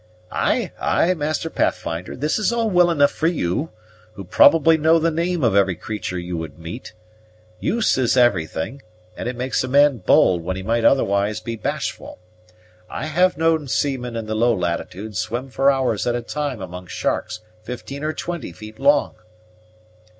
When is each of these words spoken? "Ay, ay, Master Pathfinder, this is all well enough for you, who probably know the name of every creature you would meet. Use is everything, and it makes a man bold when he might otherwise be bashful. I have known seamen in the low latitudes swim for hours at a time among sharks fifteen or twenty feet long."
"Ay, 0.31 0.71
ay, 0.79 1.13
Master 1.13 1.47
Pathfinder, 1.47 2.15
this 2.15 2.39
is 2.39 2.51
all 2.51 2.71
well 2.71 2.89
enough 2.89 3.11
for 3.11 3.27
you, 3.27 3.69
who 4.15 4.23
probably 4.23 4.75
know 4.75 4.97
the 4.97 5.11
name 5.11 5.43
of 5.43 5.55
every 5.55 5.75
creature 5.75 6.17
you 6.17 6.35
would 6.35 6.57
meet. 6.57 6.93
Use 7.59 7.95
is 7.99 8.17
everything, 8.17 8.81
and 9.15 9.29
it 9.29 9.35
makes 9.35 9.63
a 9.63 9.67
man 9.67 9.99
bold 9.99 10.41
when 10.41 10.55
he 10.55 10.63
might 10.63 10.83
otherwise 10.85 11.39
be 11.39 11.55
bashful. 11.55 12.17
I 12.89 13.05
have 13.05 13.37
known 13.37 13.67
seamen 13.67 14.15
in 14.15 14.25
the 14.25 14.33
low 14.33 14.55
latitudes 14.55 15.19
swim 15.19 15.51
for 15.51 15.69
hours 15.69 16.07
at 16.07 16.15
a 16.15 16.23
time 16.23 16.63
among 16.63 16.87
sharks 16.87 17.41
fifteen 17.61 18.03
or 18.03 18.11
twenty 18.13 18.51
feet 18.51 18.79
long." 18.79 19.13